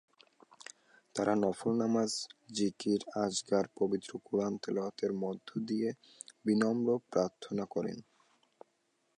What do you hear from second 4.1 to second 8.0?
কোরআন তিলাওয়াতের মধ্য দিয়ে বিনম্র প্রার্থনা করেন।